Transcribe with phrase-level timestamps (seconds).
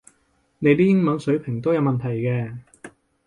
[0.57, 2.57] 你啲英語水平都有問題嘅